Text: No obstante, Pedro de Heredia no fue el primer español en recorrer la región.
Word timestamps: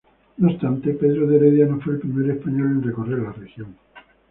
No 0.37 0.47
obstante, 0.47 0.95
Pedro 0.95 1.27
de 1.27 1.35
Heredia 1.35 1.67
no 1.67 1.79
fue 1.79 1.93
el 1.93 1.99
primer 1.99 2.31
español 2.35 2.71
en 2.71 2.81
recorrer 2.81 3.19
la 3.21 3.33
región. 3.33 3.77